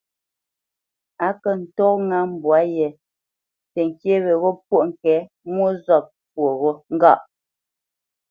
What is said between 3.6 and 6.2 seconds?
təŋkyé weghó pwôʼ ŋke mwô zɔ̂p